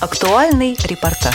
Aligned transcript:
Актуальный 0.00 0.76
репортаж. 0.84 1.34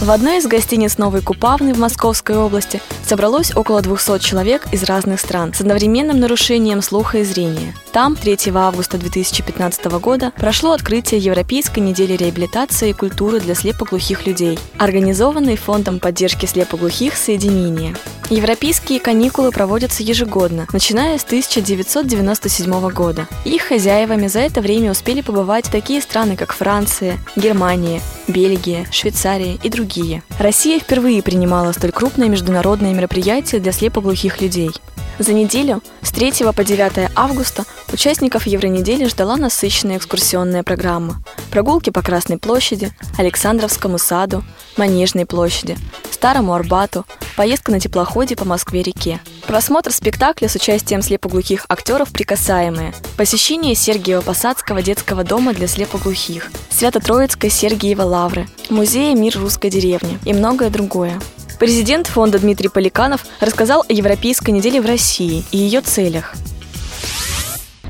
В 0.00 0.10
одной 0.10 0.38
из 0.38 0.46
гостиниц 0.48 0.98
Новой 0.98 1.22
Купавны 1.22 1.72
в 1.72 1.78
Московской 1.78 2.36
области 2.36 2.82
собралось 3.04 3.54
около 3.54 3.80
200 3.80 4.18
человек 4.18 4.66
из 4.72 4.82
разных 4.82 5.20
стран 5.20 5.54
с 5.54 5.60
одновременным 5.60 6.18
нарушением 6.18 6.82
слуха 6.82 7.18
и 7.18 7.22
зрения. 7.22 7.76
Там 7.94 8.16
3 8.16 8.50
августа 8.52 8.98
2015 8.98 9.84
года 10.00 10.32
прошло 10.36 10.72
открытие 10.72 11.20
Европейской 11.20 11.78
недели 11.78 12.14
реабилитации 12.14 12.90
и 12.90 12.92
культуры 12.92 13.38
для 13.38 13.54
слепоглухих 13.54 14.26
людей, 14.26 14.58
организованной 14.78 15.54
Фондом 15.54 16.00
поддержки 16.00 16.44
слепоглухих 16.46 17.14
«Соединение». 17.14 17.94
Европейские 18.30 18.98
каникулы 18.98 19.52
проводятся 19.52 20.02
ежегодно, 20.02 20.66
начиная 20.72 21.18
с 21.18 21.24
1997 21.24 22.90
года. 22.90 23.28
Их 23.44 23.62
хозяевами 23.62 24.26
за 24.26 24.40
это 24.40 24.60
время 24.60 24.90
успели 24.90 25.20
побывать 25.20 25.70
такие 25.70 26.00
страны, 26.00 26.34
как 26.34 26.52
Франция, 26.52 27.18
Германия, 27.36 28.00
Бельгия, 28.26 28.88
Швейцария 28.90 29.56
и 29.62 29.68
другие. 29.68 30.24
Россия 30.40 30.80
впервые 30.80 31.22
принимала 31.22 31.70
столь 31.70 31.92
крупное 31.92 32.28
международное 32.28 32.92
мероприятие 32.92 33.60
для 33.60 33.70
слепоглухих 33.70 34.40
людей. 34.40 34.72
За 35.18 35.32
неделю 35.32 35.80
с 36.02 36.10
3 36.10 36.32
по 36.54 36.64
9 36.64 37.10
августа 37.14 37.64
участников 37.92 38.46
Евронедели 38.46 39.04
ждала 39.04 39.36
насыщенная 39.36 39.98
экскурсионная 39.98 40.64
программа. 40.64 41.22
Прогулки 41.50 41.90
по 41.90 42.02
Красной 42.02 42.36
площади, 42.36 42.90
Александровскому 43.16 43.98
саду, 43.98 44.42
Манежной 44.76 45.24
площади, 45.24 45.78
Старому 46.10 46.52
Арбату, 46.54 47.06
поездка 47.36 47.70
на 47.70 47.78
теплоходе 47.78 48.34
по 48.34 48.44
Москве-реке. 48.44 49.20
Просмотр 49.46 49.92
спектакля 49.92 50.48
с 50.48 50.56
участием 50.56 51.00
слепоглухих 51.00 51.66
актеров 51.68 52.10
«Прикасаемые», 52.10 52.92
посещение 53.16 53.74
Сергиева-Посадского 53.74 54.82
детского 54.82 55.22
дома 55.22 55.52
для 55.52 55.68
слепоглухих, 55.68 56.50
Свято-Троицкой 56.70 57.50
Сергиева 57.50 58.02
Лавры, 58.02 58.48
музея 58.68 59.14
«Мир 59.14 59.38
русской 59.38 59.70
деревни» 59.70 60.18
и 60.24 60.32
многое 60.32 60.70
другое. 60.70 61.20
Президент 61.58 62.06
фонда 62.06 62.38
Дмитрий 62.38 62.68
Поликанов 62.68 63.24
рассказал 63.40 63.84
о 63.88 63.92
Европейской 63.92 64.50
неделе 64.50 64.80
в 64.80 64.86
России 64.86 65.44
и 65.52 65.58
ее 65.58 65.80
целях– 65.80 66.34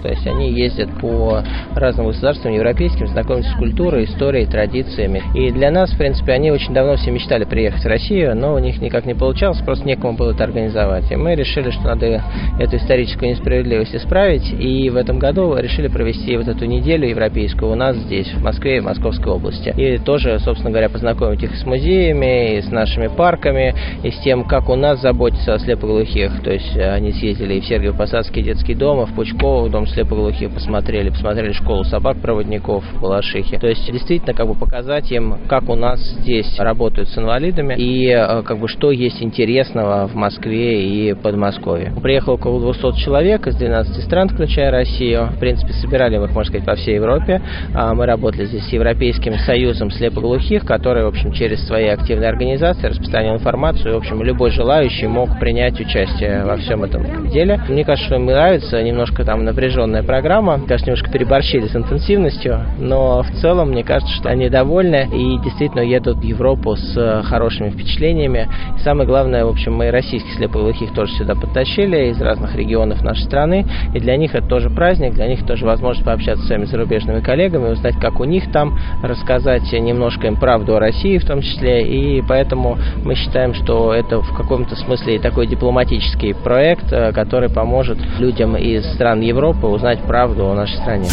то 0.05 0.11
есть 0.11 0.27
они 0.27 0.53
ездят 0.53 0.91
по 1.01 1.43
разным 1.75 2.09
государствам 2.09 2.53
европейским, 2.53 3.07
знакомятся 3.07 3.51
с 3.53 3.57
культурой, 3.57 4.05
историей, 4.05 4.45
традициями. 4.45 5.23
И 5.35 5.51
для 5.51 5.71
нас, 5.71 5.91
в 5.91 5.97
принципе, 5.97 6.33
они 6.33 6.51
очень 6.51 6.75
давно 6.75 6.97
все 6.97 7.11
мечтали 7.11 7.45
приехать 7.45 7.83
в 7.83 7.89
Россию, 7.89 8.37
но 8.37 8.53
у 8.53 8.59
них 8.59 8.83
никак 8.83 9.07
не 9.07 9.15
получалось, 9.15 9.63
просто 9.65 9.89
некому 9.89 10.13
было 10.13 10.33
это 10.33 10.45
организовать. 10.45 11.11
И 11.11 11.17
мы 11.17 11.35
решили, 11.35 11.71
что 11.71 11.85
надо 11.85 12.23
эту 12.61 12.77
историческую 12.77 13.31
несправедливость 13.31 13.95
исправить, 13.95 14.45
и 14.53 14.91
в 14.91 14.97
этом 14.97 15.19
году 15.19 15.57
решили 15.57 15.89
провести 15.89 16.37
вот 16.37 16.49
эту 16.49 16.67
неделю 16.67 17.09
европейскую 17.09 17.73
у 17.73 17.75
нас 17.75 17.97
здесь, 17.97 18.31
в 18.35 18.43
Москве 18.43 18.77
и 18.77 18.81
в 18.81 18.85
Московской 18.85 19.33
области. 19.33 19.73
И 19.75 19.97
тоже, 19.97 20.39
собственно 20.39 20.71
говоря, 20.71 20.91
познакомить 20.91 21.43
их 21.43 21.57
с 21.57 21.65
музеями, 21.65 22.59
и 22.59 22.61
с 22.61 22.71
нашими 22.71 23.07
парками, 23.07 23.75
и 24.03 24.11
с 24.11 24.19
тем, 24.19 24.45
как 24.45 24.69
у 24.69 24.75
нас 24.75 25.01
заботятся 25.01 25.55
о 25.55 25.59
слепоглухих. 25.59 26.43
То 26.43 26.53
есть 26.53 26.77
они 26.77 27.11
съездили 27.13 27.55
и 27.55 27.61
в 27.63 27.65
Сергиев-Посадский 27.65 28.43
детский 28.43 28.75
дом, 28.75 29.01
и 29.01 29.07
в 29.07 29.15
Пучково, 29.15 29.71
дом 29.71 29.87
слепоглухих 29.95 30.51
посмотрели, 30.53 31.11
посмотрели 31.11 31.53
школу 31.53 31.85
собак-проводников 31.85 32.85
в 32.85 33.01
Балашихе. 33.01 33.59
То 33.59 33.69
есть 33.69 33.91
действительно 33.91 34.35
как 34.35 34.47
бы 34.47 34.55
показать 34.55 35.11
им, 35.11 35.39
как 35.49 35.69
у 35.69 35.75
нас 35.75 36.01
здесь 36.21 36.59
работают 36.59 37.09
с 37.09 37.19
инвалидами 37.19 37.75
и 37.75 38.09
э, 38.09 38.43
как 38.43 38.59
бы 38.59 38.69
что 38.69 38.91
есть 38.91 39.23
интересного 39.23 40.07
в 40.07 40.15
Москве 40.15 40.85
и 40.85 41.15
Подмосковье. 41.15 41.93
Приехало 42.03 42.35
около 42.35 42.61
200 42.61 43.01
человек 43.01 43.47
из 43.47 43.57
12 43.57 44.05
стран, 44.05 44.29
включая 44.29 44.71
Россию. 44.71 45.29
В 45.37 45.39
принципе, 45.39 45.73
собирали 45.75 46.17
их, 46.17 46.35
можно 46.35 46.45
сказать, 46.45 46.67
по 46.67 46.75
всей 46.75 46.97
Европе. 46.97 47.41
А, 47.75 47.95
мы 47.95 48.07
работали 48.07 48.47
здесь 48.47 48.65
с 48.69 48.73
Европейским 48.73 49.35
союзом 49.39 49.91
слепоглухих, 49.91 50.65
который, 50.65 51.05
в 51.05 51.09
общем, 51.09 51.33
через 51.33 51.67
свои 51.67 51.87
активные 51.87 52.29
организации 52.29 52.89
распространял 52.89 53.37
информацию. 53.37 53.95
В 53.95 53.99
общем, 53.99 54.23
любой 54.23 54.51
желающий 54.51 55.07
мог 55.07 55.39
принять 55.39 55.81
участие 55.81 56.45
во 56.45 56.57
всем 56.57 56.85
этом 56.85 57.29
деле. 57.29 57.61
Мне 57.69 57.85
кажется, 57.85 58.07
что 58.07 58.17
им 58.17 58.27
нравится 58.27 58.83
немножко 58.83 59.25
там 59.25 59.45
напряженно 59.45 59.84
напряженная 59.87 60.03
программа. 60.03 60.59
Конечно, 60.59 60.87
немножко 60.87 61.11
переборщили 61.11 61.67
с 61.67 61.77
интенсивностью, 61.77 62.61
но 62.79 63.23
в 63.23 63.31
целом, 63.41 63.71
мне 63.71 63.85
кажется, 63.85 64.15
что 64.15 64.29
они 64.29 64.49
довольны 64.49 65.09
и 65.13 65.39
действительно 65.43 65.81
едут 65.81 66.19
в 66.19 66.23
Европу 66.23 66.77
с 66.77 66.97
э, 66.97 67.23
хорошими 67.23 67.71
впечатлениями. 67.71 68.49
И 68.77 68.81
самое 68.81 69.07
главное, 69.07 69.45
в 69.45 69.49
общем, 69.49 69.75
мы 69.75 69.91
российских 69.91 70.33
слепоглухих 70.35 70.93
тоже 70.95 71.13
сюда 71.15 71.35
подтащили 71.35 72.11
из 72.11 72.21
разных 72.21 72.55
регионов 72.55 73.03
нашей 73.03 73.25
страны. 73.25 73.67
И 73.95 74.01
для 74.01 74.17
них 74.17 74.35
это 74.35 74.47
тоже 74.47 74.71
праздник, 74.71 75.15
для 75.15 75.29
них 75.29 75.45
тоже 75.47 75.67
возможность 75.67 76.07
пообщаться 76.07 76.45
с 76.45 76.47
своими 76.47 76.65
зарубежными 76.65 77.21
коллегами, 77.21 77.73
узнать, 77.73 77.97
как 78.01 78.21
у 78.21 78.25
них 78.25 78.51
там, 78.53 78.79
рассказать 79.03 79.71
немножко 79.73 80.27
им 80.27 80.37
правду 80.37 80.77
о 80.77 80.81
России 80.81 81.19
в 81.19 81.27
том 81.27 81.41
числе. 81.41 81.83
И 81.83 82.23
поэтому 82.23 82.79
мы 83.05 83.15
считаем, 83.15 83.55
что 83.55 83.93
это 83.93 84.21
в 84.21 84.37
каком-то 84.37 84.77
смысле 84.77 85.19
такой 85.19 85.47
дипломатический 85.47 86.33
проект, 86.33 86.93
э, 86.93 87.13
который 87.13 87.51
поможет 87.51 87.99
людям 88.19 88.57
из 88.57 88.85
стран 88.95 89.21
Европы 89.21 89.64
узнать 89.71 90.03
правду 90.05 90.47
о 90.47 90.55
нашей 90.55 90.77
стране. 90.77 91.09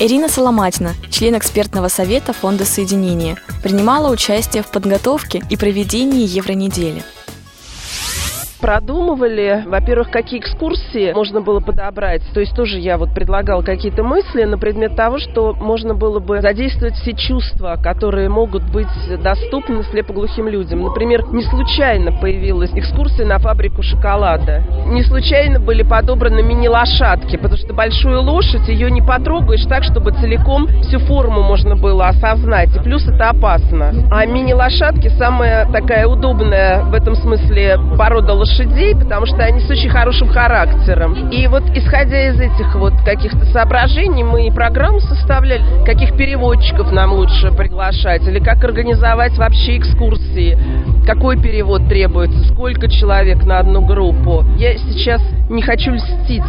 Ирина 0.00 0.28
Соломатина, 0.28 0.94
член 1.10 1.36
экспертного 1.36 1.88
совета 1.88 2.32
Фонда 2.32 2.64
соединения, 2.64 3.36
принимала 3.62 4.10
участие 4.12 4.62
в 4.62 4.70
подготовке 4.70 5.42
и 5.50 5.56
проведении 5.56 6.24
Евронедели– 6.24 7.02
продумывали, 8.60 9.64
во-первых, 9.66 10.10
какие 10.10 10.40
экскурсии 10.40 11.12
можно 11.12 11.40
было 11.40 11.60
подобрать. 11.60 12.22
То 12.34 12.40
есть 12.40 12.54
тоже 12.54 12.78
я 12.78 12.98
вот 12.98 13.14
предлагал 13.14 13.62
какие-то 13.62 14.02
мысли 14.02 14.44
на 14.44 14.58
предмет 14.58 14.96
того, 14.96 15.18
что 15.18 15.54
можно 15.54 15.94
было 15.94 16.18
бы 16.18 16.40
задействовать 16.40 16.94
все 16.94 17.12
чувства, 17.12 17.78
которые 17.82 18.28
могут 18.28 18.64
быть 18.70 18.88
доступны 19.22 19.82
слепоглухим 19.84 20.48
людям. 20.48 20.82
Например, 20.82 21.24
не 21.32 21.42
случайно 21.42 22.12
появилась 22.12 22.72
экскурсия 22.74 23.24
на 23.24 23.38
фабрику 23.38 23.82
шоколада. 23.82 24.62
Не 24.86 25.02
случайно 25.04 25.60
были 25.60 25.82
подобраны 25.82 26.42
мини-лошадки, 26.42 27.36
потому 27.36 27.56
что 27.56 27.72
большую 27.74 28.22
лошадь 28.22 28.68
ее 28.68 28.90
не 28.90 29.02
потрогаешь 29.02 29.64
так, 29.66 29.84
чтобы 29.84 30.12
целиком 30.12 30.66
всю 30.82 30.98
форму 31.00 31.42
можно 31.42 31.76
было 31.76 32.08
осознать. 32.08 32.74
И 32.76 32.80
плюс 32.80 33.06
это 33.06 33.30
опасно. 33.30 33.92
А 34.10 34.26
мини-лошадки 34.26 35.08
самая 35.18 35.70
такая 35.70 36.06
удобная 36.06 36.82
в 36.84 36.94
этом 36.94 37.14
смысле 37.14 37.78
порода 37.96 38.32
лошадей 38.32 38.47
лошадей, 38.48 38.94
потому 38.94 39.26
что 39.26 39.42
они 39.44 39.60
с 39.60 39.70
очень 39.70 39.90
хорошим 39.90 40.28
характером. 40.28 41.30
И 41.30 41.46
вот 41.46 41.62
исходя 41.74 42.28
из 42.28 42.40
этих 42.40 42.74
вот 42.74 42.94
каких-то 43.04 43.44
соображений, 43.46 44.24
мы 44.24 44.46
и 44.46 44.50
программу 44.50 45.00
составляли, 45.00 45.62
каких 45.84 46.16
переводчиков 46.16 46.90
нам 46.92 47.12
лучше 47.12 47.50
приглашать, 47.52 48.26
или 48.26 48.38
как 48.38 48.62
организовать 48.64 49.36
вообще 49.36 49.78
экскурсии, 49.78 50.58
какой 51.06 51.40
перевод 51.40 51.88
требуется, 51.88 52.42
сколько 52.52 52.88
человек 52.88 53.44
на 53.44 53.58
одну 53.58 53.84
группу. 53.84 54.44
Я 54.56 54.76
сейчас 54.76 55.22
не 55.48 55.62
хочу 55.62 55.92
льстить 55.92 56.42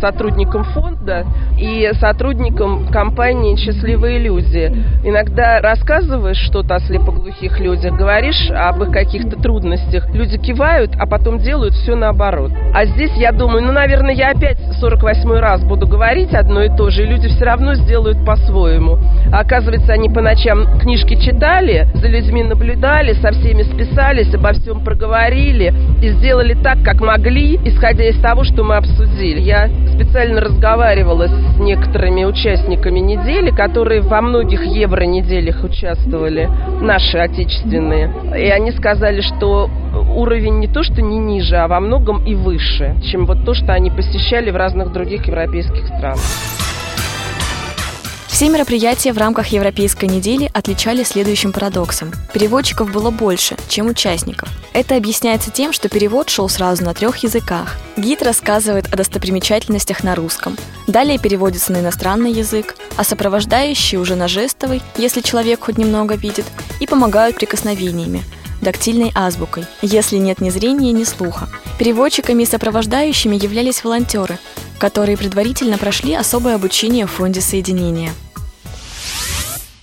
сотрудникам 0.00 0.64
фонда 0.64 1.26
и 1.58 1.90
сотрудникам 1.94 2.88
компании 2.88 3.56
«Счастливые 3.56 4.18
люди». 4.18 4.72
Иногда 5.04 5.60
рассказываешь 5.60 6.38
что-то 6.38 6.76
о 6.76 6.80
слепоглухих 6.80 7.58
людях, 7.60 7.96
говоришь 7.96 8.50
об 8.50 8.82
их 8.82 8.90
каких-то 8.90 9.40
трудностях, 9.40 10.08
люди 10.14 10.38
кивают, 10.38 10.92
а 10.98 11.06
потом 11.06 11.37
делают 11.38 11.74
все 11.74 11.94
наоборот. 11.94 12.52
А 12.74 12.84
здесь 12.84 13.12
я 13.16 13.32
думаю, 13.32 13.64
ну, 13.64 13.72
наверное, 13.72 14.14
я 14.14 14.30
опять 14.30 14.58
48 14.80 15.30
раз 15.32 15.64
буду 15.64 15.86
говорить 15.86 16.34
одно 16.34 16.62
и 16.62 16.68
то 16.68 16.90
же, 16.90 17.02
и 17.02 17.06
люди 17.06 17.28
все 17.28 17.44
равно 17.44 17.74
сделают 17.74 18.24
по-своему. 18.24 18.98
А 19.32 19.40
оказывается, 19.40 19.92
они 19.92 20.08
по 20.08 20.20
ночам 20.20 20.78
книжки 20.78 21.14
читали, 21.14 21.88
за 21.94 22.08
людьми 22.08 22.42
наблюдали, 22.42 23.12
со 23.14 23.32
всеми 23.32 23.62
списались, 23.62 24.34
обо 24.34 24.52
всем 24.52 24.84
проговорили 24.84 25.72
и 26.02 26.08
сделали 26.10 26.54
так, 26.54 26.82
как 26.82 27.00
могли, 27.00 27.58
исходя 27.64 28.04
из 28.04 28.20
того, 28.20 28.44
что 28.44 28.64
мы 28.64 28.76
обсудили. 28.76 29.40
Я 29.40 29.68
специально 29.94 30.40
разговаривала 30.40 31.28
с 31.28 31.58
некоторыми 31.58 32.24
участниками 32.24 33.00
недели, 33.00 33.50
которые 33.50 34.00
во 34.00 34.20
многих 34.20 34.64
евро-неделях 34.64 35.64
участвовали, 35.64 36.48
наши 36.80 37.18
отечественные. 37.18 38.12
И 38.36 38.48
они 38.48 38.70
сказали, 38.72 39.20
что 39.20 39.68
уровень 40.14 40.58
не 40.58 40.68
то, 40.68 40.82
что 40.82 41.02
не 41.02 41.18
ниже, 41.28 41.56
а 41.56 41.68
во 41.68 41.80
многом 41.80 42.24
и 42.26 42.34
выше, 42.34 42.96
чем 43.10 43.26
вот 43.26 43.44
то, 43.44 43.54
что 43.54 43.72
они 43.72 43.90
посещали 43.90 44.50
в 44.50 44.56
разных 44.56 44.92
других 44.92 45.26
европейских 45.26 45.86
странах. 45.86 46.20
Все 48.38 48.50
мероприятия 48.50 49.12
в 49.12 49.18
рамках 49.18 49.48
Европейской 49.48 50.04
недели 50.04 50.48
отличались 50.54 51.08
следующим 51.08 51.52
парадоксом. 51.52 52.12
Переводчиков 52.32 52.92
было 52.92 53.10
больше, 53.10 53.56
чем 53.68 53.88
участников. 53.88 54.48
Это 54.72 54.94
объясняется 54.96 55.50
тем, 55.50 55.72
что 55.72 55.88
перевод 55.88 56.30
шел 56.30 56.48
сразу 56.48 56.84
на 56.84 56.94
трех 56.94 57.16
языках. 57.24 57.76
Гид 57.96 58.22
рассказывает 58.22 58.86
о 58.94 58.96
достопримечательностях 58.96 60.04
на 60.04 60.14
русском. 60.14 60.56
Далее 60.86 61.18
переводится 61.18 61.72
на 61.72 61.78
иностранный 61.80 62.30
язык, 62.30 62.76
а 62.96 63.02
сопровождающие 63.02 64.00
уже 64.00 64.14
на 64.14 64.28
жестовый, 64.28 64.82
если 64.96 65.20
человек 65.20 65.64
хоть 65.64 65.76
немного 65.76 66.14
видит, 66.14 66.44
и 66.78 66.86
помогают 66.86 67.34
прикосновениями, 67.34 68.22
дактильной 68.60 69.12
азбукой, 69.14 69.64
если 69.82 70.16
нет 70.16 70.40
ни 70.40 70.50
зрения, 70.50 70.92
ни 70.92 71.04
слуха. 71.04 71.48
Переводчиками 71.78 72.42
и 72.42 72.46
сопровождающими 72.46 73.36
являлись 73.36 73.84
волонтеры, 73.84 74.38
которые 74.78 75.16
предварительно 75.16 75.78
прошли 75.78 76.14
особое 76.14 76.54
обучение 76.54 77.06
в 77.06 77.10
Фонде 77.12 77.40
соединения. 77.40 78.12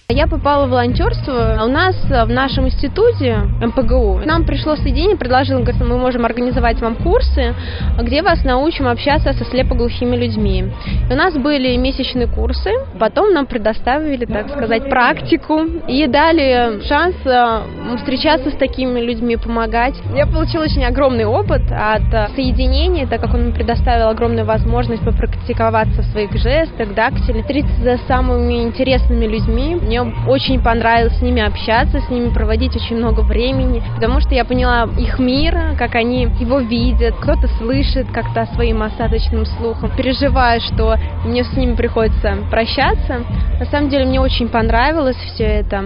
Я 0.10 0.28
попала 0.28 0.68
в 0.68 0.70
волонтерство. 0.70 1.60
У 1.64 1.68
нас 1.68 1.96
в 2.06 2.30
нашем 2.30 2.68
институте 2.68 3.38
МПГУ 3.60 4.22
нам 4.24 4.46
пришло 4.46 4.76
соединение, 4.76 5.18
предложил, 5.18 5.62
говорит, 5.62 5.82
мы 5.82 5.98
можем 5.98 6.26
организовать 6.26 6.80
вам 6.80 6.96
курсы, 6.96 7.56
где 8.00 8.22
вас 8.22 8.44
научим 8.44 8.88
общаться 8.88 9.34
со 9.34 9.44
слепоглухими 9.46 10.16
людьми. 10.16 10.66
И 11.10 11.12
у 11.12 11.16
нас 11.16 11.34
были 11.34 11.76
месячные 11.78 12.28
курсы, 12.28 12.70
потом 13.00 13.34
нам 13.34 13.48
предоставили, 13.48 14.26
так 14.26 14.50
сказать, 14.50 14.88
практику 14.92 15.62
и 15.88 16.06
дали 16.06 16.88
шанс 16.88 17.16
э, 17.26 17.98
встречаться 17.98 18.52
с 18.52 18.58
такими 18.58 19.00
людьми, 19.00 19.38
помогать. 19.38 19.96
Я 20.14 20.28
получила 20.28 20.66
очень 20.66 20.86
огромный 20.86 21.26
опыт 21.26 21.64
от 21.72 22.30
соединения, 22.36 23.08
так 23.08 23.22
как 23.22 23.34
он 23.34 23.54
предоставил 23.54 24.10
огромную 24.10 24.46
возможность 24.46 25.04
попрактиковаться 25.04 26.04
в 26.04 26.06
своих 26.12 26.32
жестах, 26.34 26.94
дактиле, 26.94 27.42
встретиться 27.42 27.98
с 27.98 28.08
самыми 28.08 28.62
интересными 28.62 29.26
людьми. 29.26 29.76
Мне 29.96 30.14
очень 30.28 30.62
понравилось 30.62 31.18
с 31.20 31.22
ними 31.22 31.42
общаться, 31.42 32.02
с 32.02 32.10
ними 32.10 32.28
проводить 32.28 32.76
очень 32.76 32.98
много 32.98 33.22
времени, 33.22 33.82
потому 33.96 34.20
что 34.20 34.36
я 34.36 34.44
поняла 34.44 34.90
их 34.98 35.20
мир, 35.20 35.58
как 35.78 35.96
они 35.96 36.24
его 36.38 36.60
видят, 36.60 37.16
кто-то 37.16 37.48
слышит 37.60 38.06
как-то 38.12 38.46
своим 38.56 38.84
остаточным 38.84 39.46
слухом. 39.46 39.90
Переживаю, 39.96 40.60
что 40.60 40.98
мне 41.24 41.46
с 41.46 41.54
ними 41.56 41.76
приходится 41.76 42.36
прощаться. 42.52 43.22
На 43.58 43.66
самом 43.68 43.88
деле 43.88 44.04
мне 44.04 44.20
очень 44.20 44.50
понравилось 44.50 45.16
все 45.16 45.46
это. 45.46 45.86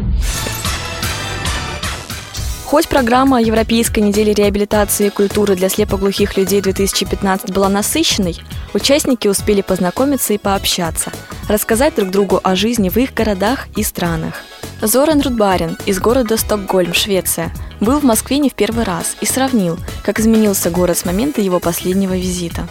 Хоть 2.69 2.87
программа 2.87 3.41
Европейской 3.41 4.01
недели 4.01 4.31
реабилитации 4.31 5.07
и 5.07 5.09
культуры 5.09 5.55
для 5.55 5.69
слепоглухих 5.69 6.37
людей 6.37 6.61
2015 6.61 7.49
была 7.49 7.67
насыщенной, 7.67 8.37
участники 8.75 9.27
успели 9.27 9.61
познакомиться 9.61 10.33
и 10.33 10.37
пообщаться, 10.37 11.11
рассказать 11.47 11.95
друг 11.95 12.11
другу 12.11 12.39
о 12.43 12.55
жизни 12.55 12.89
в 12.89 12.97
их 12.97 13.15
городах 13.15 13.65
и 13.75 13.81
странах. 13.81 14.35
Зоран 14.83 15.19
Рудбарин 15.21 15.79
из 15.87 15.99
города 15.99 16.37
Стокгольм, 16.37 16.93
Швеция, 16.93 17.51
был 17.79 18.01
в 18.01 18.03
Москве 18.03 18.37
не 18.37 18.51
в 18.51 18.53
первый 18.53 18.83
раз 18.83 19.17
и 19.19 19.25
сравнил, 19.25 19.79
как 20.03 20.19
изменился 20.19 20.69
город 20.69 20.99
с 20.99 21.05
момента 21.05 21.41
его 21.41 21.59
последнего 21.59 22.15
визита. 22.15 22.69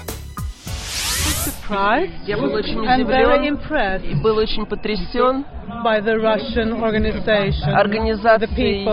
Я 2.27 2.37
был 2.37 2.55
очень 2.55 2.79
удивлен 2.79 3.59
и 4.03 4.15
был 4.23 4.37
очень 4.39 4.67
потрясен 4.67 5.45
by 5.85 6.00
the 6.00 6.17
Russian 6.17 6.81
organization, 6.81 7.75
организацией 7.75 8.85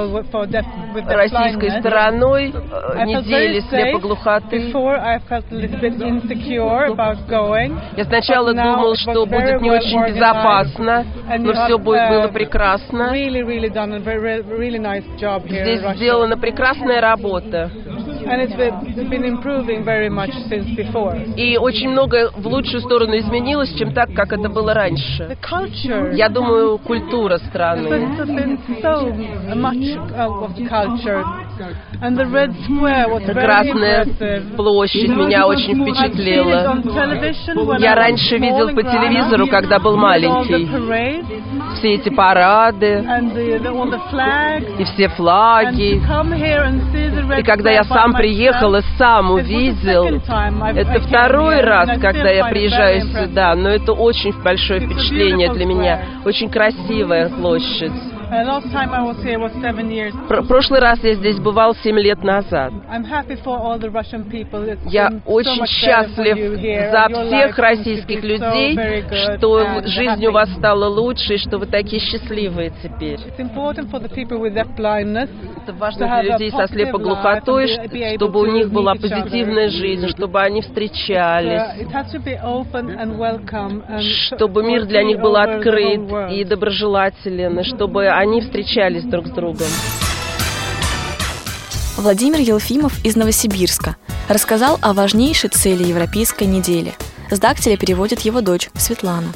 российской 1.08 1.80
стороной 1.80 2.54
э, 2.54 3.06
недели 3.06 3.60
слепоглухоты. 3.62 4.72
Я 7.96 8.06
сначала 8.06 8.54
думал, 8.54 8.96
что 8.96 9.26
будет 9.26 9.62
не 9.62 9.72
очень 9.72 10.06
безопасно, 10.14 11.06
но 11.40 11.54
все 11.54 11.78
было 11.78 12.28
прекрасно. 12.34 13.16
Здесь 15.48 15.98
сделана 15.98 16.38
прекрасная 16.38 17.02
работа. 17.02 17.72
И 21.36 21.58
очень 21.58 21.90
много 21.90 22.32
в 22.36 22.48
лучшую 22.48 22.82
сторону 22.82 23.18
изменилось, 23.18 23.74
чем 23.78 23.94
так, 23.94 24.14
как 24.14 24.34
это 24.34 24.50
было 24.50 24.74
раньше. 24.74 25.38
Я 26.14 26.30
думаю, 26.30 26.78
культура 26.80 27.38
страны. 27.38 27.90
Красная 33.34 34.06
площадь 34.56 35.10
меня 35.10 35.48
очень 35.48 35.82
впечатлила. 35.82 36.78
Я 37.80 37.96
раньше 37.96 38.38
видел 38.38 38.70
по 38.70 38.84
телевизору, 38.84 39.48
когда 39.48 39.80
был 39.80 39.98
маленький. 39.98 40.68
Все 41.76 41.94
эти 41.96 42.10
парады 42.10 43.04
и 44.78 44.84
все 44.84 45.08
флаги. 45.10 46.02
И 47.40 47.44
когда 47.44 47.72
я 47.72 47.84
сам 47.84 48.14
приехал 48.14 48.76
и 48.76 48.82
сам 48.98 49.32
увидел, 49.32 50.06
это 50.06 51.00
второй 51.02 51.62
раз, 51.62 51.90
когда 52.00 52.30
я 52.30 52.46
приезжаю 52.46 53.02
сюда, 53.02 53.56
но 53.56 53.70
это 53.70 53.94
очень 53.94 54.34
большое 54.44 54.82
впечатление 54.82 55.52
для 55.54 55.66
меня. 55.66 56.02
Очень 56.26 56.50
красивая 56.50 57.30
площадь. 57.30 57.92
Прошлый 60.48 60.80
раз 60.80 61.00
я 61.04 61.14
здесь 61.16 61.40
бывал 61.40 61.76
семь 61.76 62.00
лет 62.00 62.24
назад. 62.24 62.74
Я 64.86 65.12
очень 65.26 65.66
счастлив 65.66 66.38
за 66.92 67.08
всех 67.26 67.58
российских 67.58 68.24
людей, 68.24 69.04
что 69.36 69.82
жизнь 69.86 70.26
у 70.26 70.32
вас 70.32 70.50
стала 70.54 70.88
лучше, 70.88 71.36
и 71.36 71.38
что 71.38 71.58
вы 71.58 71.66
такие 71.68 72.02
счастливые 72.02 72.72
теперь. 72.82 73.20
Это 75.66 75.74
важно 75.74 76.08
для 76.08 76.22
людей 76.34 76.52
со 76.52 76.68
слепоглухотой, 76.68 77.68
чтобы 78.16 78.42
у 78.42 78.46
них 78.46 78.72
была 78.72 78.96
позитивная 78.96 79.70
жизнь, 79.70 80.08
чтобы 80.10 80.42
они 80.42 80.62
встречались, 80.62 81.62
чтобы 84.30 84.64
мир 84.64 84.86
для 84.86 85.04
них 85.04 85.20
был 85.20 85.36
открыт 85.36 86.02
и 86.32 86.44
доброжелателен, 86.44 87.60
и 87.60 87.64
чтобы 87.64 88.15
они 88.16 88.40
встречались 88.40 89.04
друг 89.04 89.28
с 89.28 89.32
другом. 89.32 89.68
Владимир 91.98 92.40
Елфимов 92.40 93.04
из 93.04 93.18
Новосибирска 93.18 93.98
рассказал 94.30 94.80
о 94.82 94.94
важнейшей 94.94 95.50
цели 95.50 95.84
Европейской 95.84 96.46
недели. 96.46 96.94
С 97.30 97.40
дактиля 97.40 97.76
переводит 97.76 98.22
его 98.22 98.40
дочь 98.40 98.70
Светлана. 98.76 99.34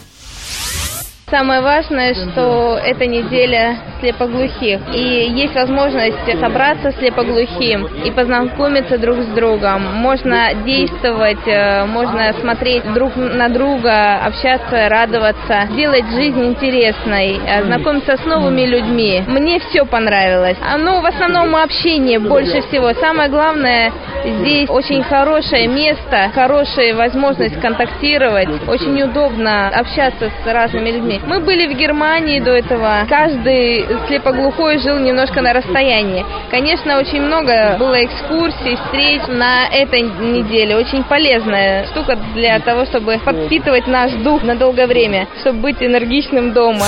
Самое 1.30 1.62
важное, 1.62 2.16
что 2.16 2.80
это 2.84 3.06
неделя 3.06 3.78
слепоглухих. 4.00 4.80
И 4.94 5.32
есть 5.36 5.54
возможность 5.54 6.40
собраться 6.40 6.92
слепоглухим 6.94 7.86
и 8.04 8.10
познакомиться 8.10 8.98
друг 8.98 9.18
с 9.18 9.28
другом. 9.28 9.84
Можно 9.96 10.54
действовать, 10.66 11.46
э, 11.46 11.86
можно 11.86 12.34
смотреть 12.34 12.84
друг 12.94 13.16
на 13.16 13.50
друга, 13.50 14.26
общаться, 14.26 14.90
радоваться, 14.90 15.68
делать 15.76 16.06
жизнь 16.12 16.44
интересной, 16.46 17.40
э, 17.46 17.64
знакомиться 17.64 18.18
с 18.18 18.26
новыми 18.26 18.62
людьми. 18.62 19.24
Мне 19.28 19.60
все 19.60 19.86
понравилось. 19.86 20.58
А, 20.62 20.78
ну, 20.78 21.02
в 21.02 21.06
основном 21.06 21.56
общение 21.56 22.20
больше 22.20 22.62
всего. 22.62 22.94
Самое 22.94 23.30
главное, 23.30 23.92
здесь 24.26 24.70
очень 24.70 25.04
хорошее 25.04 25.68
место, 25.68 26.32
хорошая 26.34 26.96
возможность 26.96 27.60
контактировать. 27.60 28.50
Очень 28.68 29.02
удобно 29.04 29.68
общаться 29.68 30.32
с 30.44 30.48
разными 30.52 30.90
людьми. 30.90 31.19
Мы 31.26 31.40
были 31.40 31.74
в 31.74 31.78
Германии 31.78 32.40
до 32.40 32.52
этого. 32.52 33.06
Каждый 33.08 33.86
слепоглухой 34.08 34.80
жил 34.80 34.98
немножко 35.00 35.42
на 35.42 35.54
расстоянии. 35.54 36.26
Конечно, 36.50 36.98
очень 36.98 37.22
много 37.22 37.78
было 37.78 38.04
экскурсий, 38.04 38.76
встреч 38.76 39.22
на 39.28 39.68
этой 39.68 40.02
неделе. 40.02 40.78
Очень 40.78 41.04
полезная 41.04 41.88
штука 41.88 42.18
для 42.34 42.60
того, 42.60 42.86
чтобы 42.86 43.20
подпитывать 43.24 43.88
наш 43.88 44.12
дух 44.24 44.44
на 44.44 44.56
долгое 44.56 44.88
время, 44.88 45.28
чтобы 45.42 45.60
быть 45.60 45.82
энергичным 45.82 46.54
дома. 46.54 46.86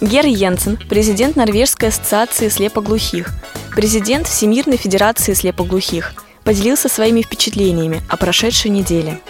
Гер 0.00 0.24
Йенсен, 0.24 0.78
президент 0.88 1.36
Норвежской 1.36 1.90
ассоциации 1.90 2.48
слепоглухих, 2.48 3.28
президент 3.76 4.26
Всемирной 4.26 4.78
федерации 4.78 5.34
слепоглухих, 5.34 6.14
поделился 6.42 6.88
своими 6.88 7.20
впечатлениями 7.20 8.00
о 8.08 8.16
прошедшей 8.16 8.70
неделе. 8.70 9.20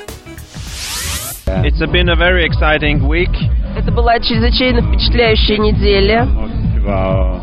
It's 1.64 1.78
been 1.90 2.08
a 2.08 2.16
very 2.16 2.44
exciting 2.44 3.06
week. 3.08 3.30
Это 3.76 3.90
была 3.90 4.18
чрезвычайно 4.20 4.82
впечатляющая 4.82 5.58
неделя. 5.58 6.26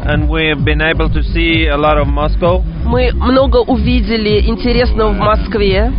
And 0.06 0.28
we've 0.30 0.64
been 0.64 0.82
able 0.82 1.10
to 1.10 1.22
see 1.22 1.68
a 1.68 1.78
lot 1.78 1.98
of 1.98 2.08
Moscow. 2.08 2.64
Мы 2.86 3.12
много 3.14 3.58
увидели 3.58 4.48
интересного 4.48 5.12
в 5.12 5.18
Москве. 5.18 5.92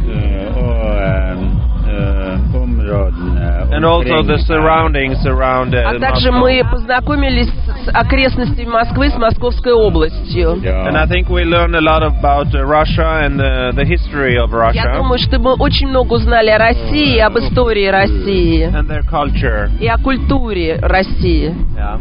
And 2.88 3.84
also 3.84 4.22
the 4.22 4.38
surroundings 4.46 5.24
around 5.26 5.74
а 5.74 5.98
также 5.98 6.32
мы 6.32 6.62
познакомились 6.70 7.48
с 7.48 7.88
окрестностями 7.92 8.68
Москвы, 8.68 9.10
с 9.10 9.16
Московской 9.16 9.72
областью. 9.72 10.58
And 10.62 10.96
I 10.96 11.06
think 11.06 11.28
we 11.28 11.44
learned 11.44 11.74
a 11.74 11.80
lot 11.80 12.02
about 12.02 12.52
Russia 12.54 13.24
and 13.24 13.38
the, 13.38 13.72
the 13.74 13.84
history 13.84 14.36
of 14.36 14.52
Russia. 14.52 14.82
Я 14.84 14.96
думаю, 14.96 15.18
что 15.18 15.38
мы 15.38 15.54
очень 15.54 15.88
много 15.88 16.14
узнали 16.14 16.50
о 16.50 16.58
России 16.58 17.18
об 17.18 17.38
истории 17.38 17.86
России. 17.88 18.66
And 18.66 18.88
their 18.88 19.04
culture. 19.08 19.70
И 19.80 19.86
о 19.86 19.98
культуре 19.98 20.78
России. 20.80 21.54
Yeah. 21.76 21.98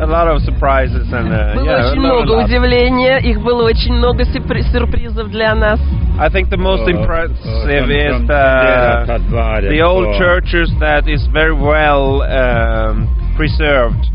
A 0.00 0.06
lot 0.06 0.26
of 0.28 0.42
surprises 0.42 1.06
and, 1.12 1.28
uh, 1.28 1.54
было 1.54 1.64
yeah, 1.64 1.90
очень 1.90 2.00
много 2.00 2.44
удивления, 2.44 3.18
их 3.18 3.40
было 3.40 3.64
очень 3.64 3.92
много 3.92 4.24
сюрпризов 4.24 5.30
для 5.30 5.54
нас. 5.54 5.80
I 6.18 6.28
think 6.28 6.50
the 6.50 6.56
most 6.56 6.88
impressive 6.88 7.90
is 7.90 8.26
the, 8.26 9.68
the 9.68 9.80
old 9.82 10.16
churches 10.18 10.70
that 10.80 11.08
is 11.08 11.26
very 11.32 11.54
well 11.54 12.22
um, 12.22 13.08
preserved. 13.36 14.06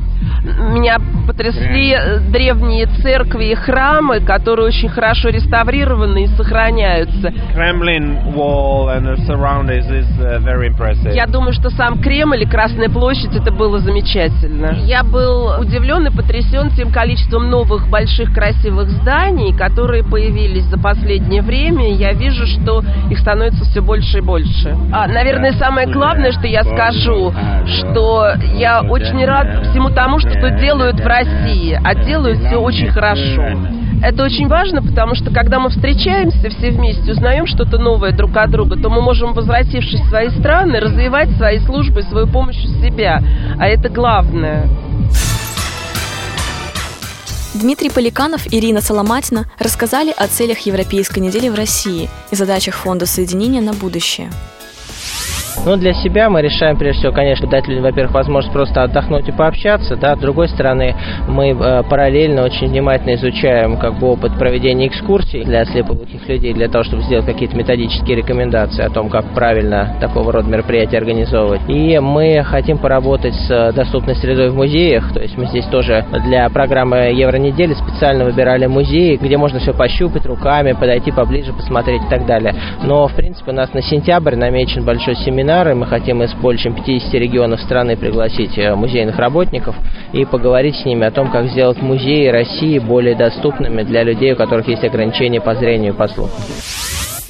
Меня 0.42 0.98
потрясли 1.26 1.96
древние 2.30 2.86
церкви 2.86 3.46
и 3.46 3.54
храмы, 3.54 4.20
которые 4.20 4.68
очень 4.68 4.88
хорошо 4.88 5.28
реставрированы 5.28 6.24
и 6.24 6.26
сохраняются. 6.28 7.28
Kremlin 7.54 8.34
wall 8.34 8.88
and 8.88 9.04
the 9.04 9.16
surroundings 9.26 9.86
is 9.90 10.06
uh, 10.20 10.40
very 10.40 10.68
impressive. 10.68 11.14
Я 11.14 11.26
думаю, 11.26 11.52
что 11.52 11.68
сам 11.70 12.00
Кремль 12.00 12.42
и 12.42 12.46
Красная 12.46 12.88
площадь 12.88 13.34
это 13.36 13.52
было 13.52 13.78
замечательно. 13.80 14.76
Я 14.84 15.02
был 15.02 15.60
удивлен 15.60 16.06
и 16.06 16.10
потрясен 16.10 16.70
тем 16.70 16.90
количеством 16.90 17.50
новых 17.50 17.88
больших 17.88 18.32
красивых 18.32 18.88
зданий, 18.88 19.54
которые 19.54 20.04
появились 20.04 20.64
за 20.64 20.78
последнее 20.78 21.42
время. 21.42 21.92
Я 21.92 22.12
вижу, 22.12 22.46
что 22.46 22.82
их 23.10 23.18
становится 23.18 23.64
все 23.64 23.82
больше 23.82 24.18
и 24.18 24.20
больше. 24.22 24.74
А, 24.92 25.06
наверное, 25.06 25.52
самое 25.52 25.86
главное, 25.86 26.32
что 26.32 26.46
я 26.46 26.64
скажу, 26.64 27.32
что 27.66 28.32
я 28.54 28.80
очень 28.80 29.24
рад 29.24 29.66
всему 29.66 29.90
тому, 29.90 30.18
что 30.18 30.29
делают 30.60 31.00
в 31.00 31.06
России, 31.06 31.78
а 31.82 31.94
делают 31.94 32.38
все 32.46 32.56
очень 32.56 32.90
хорошо. 32.90 33.42
Это 34.02 34.24
очень 34.24 34.48
важно, 34.48 34.82
потому 34.82 35.14
что 35.14 35.30
когда 35.30 35.60
мы 35.60 35.68
встречаемся 35.68 36.48
все 36.48 36.70
вместе, 36.70 37.12
узнаем 37.12 37.46
что-то 37.46 37.78
новое 37.78 38.12
друг 38.12 38.34
от 38.36 38.50
друга, 38.50 38.76
то 38.76 38.88
мы 38.88 39.02
можем, 39.02 39.34
возвратившись 39.34 40.00
в 40.00 40.08
свои 40.08 40.30
страны, 40.30 40.80
развивать 40.80 41.30
свои 41.36 41.58
службы, 41.58 42.02
свою 42.02 42.26
помощь 42.26 42.56
у 42.64 42.82
себя. 42.82 43.22
А 43.58 43.66
это 43.66 43.90
главное. 43.90 44.68
Дмитрий 47.52 47.90
Поликанов 47.90 48.46
и 48.46 48.58
Ирина 48.58 48.80
Соломатина 48.80 49.44
рассказали 49.58 50.14
о 50.16 50.28
целях 50.28 50.60
Европейской 50.60 51.18
недели 51.18 51.48
в 51.48 51.54
России 51.54 52.08
и 52.30 52.36
задачах 52.36 52.76
Фонда 52.76 53.06
соединения 53.06 53.60
на 53.60 53.74
будущее. 53.74 54.30
Ну, 55.66 55.76
для 55.76 55.92
себя 55.92 56.30
мы 56.30 56.40
решаем, 56.40 56.76
прежде 56.76 57.00
всего, 57.00 57.12
конечно, 57.12 57.46
дать 57.46 57.68
людям, 57.68 57.84
во-первых, 57.84 58.14
возможность 58.14 58.52
просто 58.52 58.82
отдохнуть 58.82 59.28
и 59.28 59.32
пообщаться, 59.32 59.96
да, 59.96 60.16
с 60.16 60.18
другой 60.18 60.48
стороны, 60.48 60.94
мы 61.28 61.50
э, 61.50 61.82
параллельно 61.82 62.44
очень 62.44 62.68
внимательно 62.68 63.14
изучаем 63.14 63.76
как 63.76 63.98
бы 63.98 64.08
опыт 64.08 64.38
проведения 64.38 64.86
экскурсий 64.86 65.44
для 65.44 65.64
слепоглухих 65.66 66.26
людей, 66.28 66.54
для 66.54 66.68
того, 66.68 66.84
чтобы 66.84 67.02
сделать 67.02 67.26
какие-то 67.26 67.56
методические 67.56 68.16
рекомендации 68.16 68.84
о 68.84 68.90
том, 68.90 69.10
как 69.10 69.26
правильно 69.34 69.96
такого 70.00 70.32
рода 70.32 70.48
мероприятия 70.48 70.96
организовывать. 70.96 71.60
И 71.68 71.98
мы 71.98 72.42
хотим 72.42 72.78
поработать 72.78 73.34
с 73.34 73.72
доступной 73.72 74.16
средой 74.16 74.48
в 74.48 74.54
музеях, 74.54 75.12
то 75.12 75.20
есть 75.20 75.36
мы 75.36 75.46
здесь 75.46 75.66
тоже 75.66 76.06
для 76.24 76.48
программы 76.48 77.12
Евронедели 77.12 77.74
специально 77.74 78.24
выбирали 78.24 78.66
музеи, 78.66 79.18
где 79.20 79.36
можно 79.36 79.58
все 79.58 79.74
пощупать 79.74 80.24
руками, 80.24 80.72
подойти 80.72 81.10
поближе, 81.10 81.52
посмотреть 81.52 82.02
и 82.02 82.08
так 82.08 82.24
далее. 82.26 82.54
Но, 82.82 83.06
в 83.08 83.14
принципе, 83.14 83.50
у 83.50 83.54
нас 83.54 83.72
на 83.74 83.82
сентябрь 83.82 84.36
намечен 84.36 84.84
большой 84.84 85.16
семинар 85.16 85.39
семинары. 85.40 85.74
Мы 85.74 85.86
хотим 85.86 86.22
из 86.22 86.32
более 86.34 86.60
чем 86.60 86.74
50 86.74 87.14
регионов 87.14 87.60
страны 87.60 87.96
пригласить 87.96 88.56
э, 88.58 88.74
музейных 88.74 89.18
работников 89.18 89.74
и 90.12 90.24
поговорить 90.24 90.76
с 90.76 90.84
ними 90.84 91.06
о 91.06 91.10
том, 91.10 91.30
как 91.30 91.46
сделать 91.46 91.80
музеи 91.80 92.28
России 92.28 92.78
более 92.78 93.16
доступными 93.16 93.82
для 93.82 94.02
людей, 94.02 94.32
у 94.32 94.36
которых 94.36 94.68
есть 94.68 94.84
ограничения 94.84 95.40
по 95.40 95.54
зрению 95.54 95.94
и 95.94 95.96
по 95.96 96.08
слуху. 96.08 96.30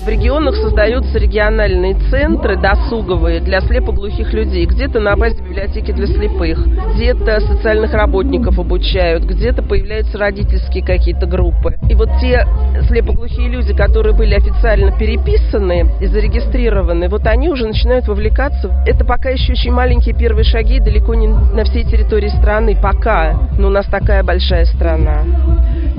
В 0.03 0.09
регионах 0.09 0.55
создаются 0.57 1.19
региональные 1.19 1.95
центры 2.09 2.57
досуговые 2.57 3.41
для 3.41 3.61
слепоглухих 3.61 4.33
людей. 4.33 4.65
Где-то 4.65 4.99
на 4.99 5.15
базе 5.15 5.43
библиотеки 5.43 5.93
для 5.93 6.07
слепых, 6.07 6.67
где-то 6.95 7.39
социальных 7.41 7.93
работников 7.93 8.59
обучают, 8.59 9.25
где-то 9.25 9.63
появляются 9.63 10.17
родительские 10.17 10.83
какие-то 10.83 11.27
группы. 11.27 11.77
И 11.91 11.95
вот 11.95 12.09
те 12.19 12.47
слепоглухие 12.89 13.49
люди, 13.51 13.75
которые 13.75 14.17
были 14.17 14.35
официально 14.35 14.91
переписаны 14.97 15.91
и 16.01 16.07
зарегистрированы, 16.07 17.11
вот 17.11 17.27
они 17.27 17.51
уже 17.51 17.67
начинают 17.67 18.09
вовлекаться. 18.09 18.83
Это 18.87 19.05
пока 19.05 19.29
еще 19.29 19.53
очень 19.53 19.73
маленькие 19.73 20.17
первые 20.17 20.45
шаги, 20.45 20.81
далеко 20.81 21.15
не 21.15 21.29
на 21.29 21.65
всей 21.65 21.85
территории 21.85 22.29
страны, 22.29 22.75
пока. 22.75 23.51
Но 23.59 23.67
у 23.67 23.71
нас 23.71 23.85
такая 23.85 24.23
большая 24.23 24.65
страна. 24.65 25.25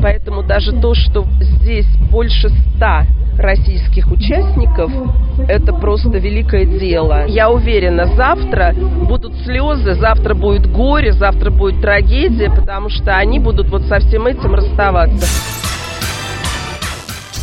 Поэтому 0.02 0.42
даже 0.42 0.72
то, 0.72 0.96
что 0.96 1.28
здесь 1.40 1.88
больше 2.10 2.50
ста 2.50 3.06
российских 3.38 3.91
участников, 3.98 4.92
это 5.48 5.74
просто 5.74 6.18
великое 6.18 6.66
дело. 6.66 7.26
Я 7.28 7.50
уверена, 7.50 8.08
завтра 8.16 8.74
будут 8.74 9.34
слезы, 9.44 9.96
завтра 9.96 10.34
будет 10.34 10.72
горе, 10.72 11.14
завтра 11.14 11.52
будет 11.52 11.82
трагедия, 11.82 12.50
потому 12.50 12.90
что 12.90 13.16
они 13.16 13.40
будут 13.40 13.70
вот 13.70 13.84
со 13.84 14.00
всем 14.00 14.28
этим 14.28 14.54
расставаться. 14.56 15.28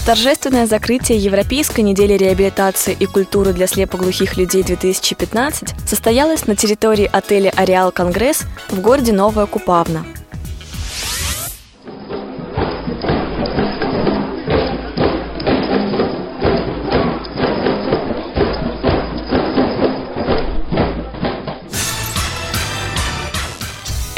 Торжественное 0.09 0.67
закрытие 0.67 1.19
Европейской 1.19 1.83
недели 1.83 2.15
реабилитации 2.15 2.97
и 2.99 3.05
культуры 3.05 3.53
для 3.53 3.67
слепоглухих 3.67 4.39
людей 4.39 4.63
2015 4.63 5.75
состоялось 5.87 6.47
на 6.47 6.57
территории 6.57 7.11
отеля 7.13 7.53
«Ареал 7.55 7.93
Конгресс» 7.93 8.47
в 8.71 8.81
городе 8.81 9.13
Новая 9.13 9.45
Купавна. 9.45 10.07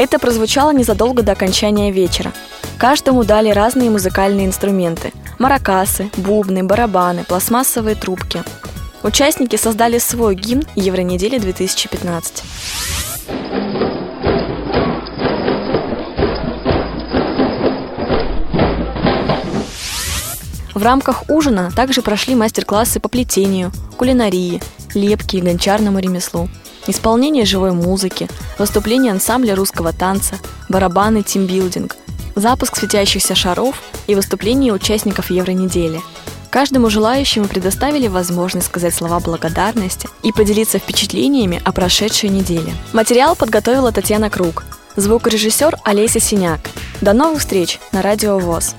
Это 0.00 0.18
прозвучало 0.18 0.70
незадолго 0.70 1.22
до 1.22 1.32
окончания 1.32 1.92
вечера. 1.92 2.32
Каждому 2.78 3.22
дали 3.22 3.50
разные 3.50 3.90
музыкальные 3.90 4.46
инструменты– 4.46 5.12
маракасы, 5.38 6.08
бубны, 6.16 6.64
барабаны, 6.64 7.24
пластмассовые 7.24 7.96
трубки. 7.96 8.42
Участники 9.02 9.56
создали 9.56 9.98
свой 9.98 10.36
гимн 10.36 10.64
Евронедели 10.74 11.36
2015. 11.36 12.42
В 20.74 20.82
рамках 20.82 21.24
ужина 21.28 21.70
также 21.76 22.00
прошли 22.00 22.34
мастер-классы 22.34 23.00
по 23.00 23.10
плетению, 23.10 23.70
кулинарии, 23.98 24.62
лепке 24.94 25.36
и 25.36 25.40
гончарному 25.42 25.98
ремеслу– 25.98 26.48
исполнение 26.86 27.44
живой 27.44 27.72
музыки, 27.72 28.28
выступление 28.58 29.12
ансамбля 29.12 29.54
русского 29.54 29.92
танца, 29.92 30.36
барабаны 30.68 31.22
тимбилдинг, 31.22 31.96
запуск 32.34 32.76
светящихся 32.76 33.34
шаров 33.34 33.76
и 34.06 34.14
выступление 34.14 34.72
участников 34.72 35.30
Евронедели. 35.30 36.00
Каждому 36.50 36.90
желающему 36.90 37.46
предоставили 37.46 38.08
возможность 38.08 38.66
сказать 38.66 38.94
слова 38.94 39.20
благодарности 39.20 40.08
и 40.24 40.32
поделиться 40.32 40.78
впечатлениями 40.78 41.62
о 41.64 41.70
прошедшей 41.72 42.28
неделе. 42.28 42.72
Материал 42.92 43.36
подготовила 43.36 43.92
Татьяна 43.92 44.30
Круг, 44.30 44.64
звукорежиссер 44.96 45.78
Олеся 45.84 46.18
Синяк. 46.18 46.60
До 47.00 47.12
новых 47.12 47.40
встреч 47.40 47.78
на 47.92 48.02
Радио 48.02 48.38
ВОЗ. 48.38 48.74